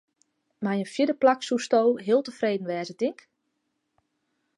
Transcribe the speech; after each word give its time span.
Mei 0.63 0.77
in 0.83 0.89
fjirde 0.93 1.15
plak 1.21 1.39
soesto 1.47 1.81
heel 2.05 2.21
tefreden 2.23 2.69
wêze, 2.71 2.95
tink? 2.99 3.19